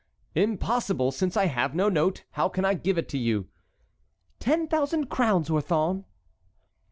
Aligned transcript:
"Impossible; 0.33 1.11
since 1.11 1.37
I 1.37 1.45
have 1.45 1.75
no 1.75 1.87
note, 1.87 2.23
how 2.31 2.49
can 2.49 2.65
I 2.65 2.73
give 2.73 2.97
it 2.97 3.07
to 3.09 3.19
you?" 3.19 3.49
"Ten 4.39 4.67
thousand 4.67 5.11
crowns, 5.11 5.47
Orthon." 5.47 6.05